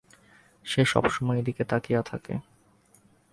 [0.65, 2.33] সে সবসময় এদিকে তাকিয়ে থাকে।